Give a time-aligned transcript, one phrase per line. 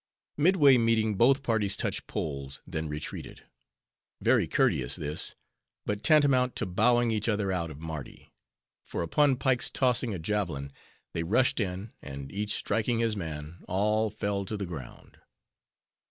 [0.37, 3.43] Midway meeting, both parties touched poles, then retreated.
[4.19, 5.35] Very courteous, this;
[5.85, 8.33] but tantamount to bowing each other out of Mardi;
[8.83, 10.71] for upon Pike's tossing a javelin,
[11.13, 15.19] they rushed in, and each striking his man, all fell to the ground.